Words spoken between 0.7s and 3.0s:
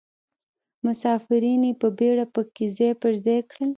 مسافرین یې په بیړه په کې ځای